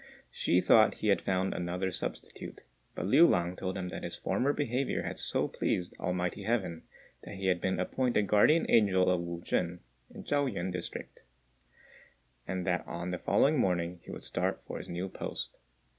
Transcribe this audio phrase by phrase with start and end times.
[0.33, 2.63] Hsü thought he had found another substitute,
[2.95, 6.81] but Liu lang told him that his former behaviour had so pleased Almighty Heaven,
[7.23, 9.77] that he had been appointed guardian angel of Wu chên,
[10.09, 11.19] in the Chao yüan district,
[12.47, 15.55] and that on the following morning he would start for his new post.